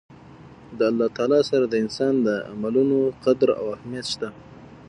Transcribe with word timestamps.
د 0.77 0.79
الله 0.89 1.07
تعالی 1.15 1.41
سره 1.49 1.65
د 1.67 1.73
انسان 1.83 2.13
د 2.27 2.27
عملونو 2.53 2.99
قدر 3.23 3.49
او 3.59 3.65
اهميت 3.75 4.05
شته 4.13 4.27